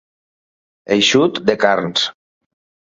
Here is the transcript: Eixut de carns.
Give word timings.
Eixut 0.95 1.39
de 1.51 1.59
carns. 1.67 2.11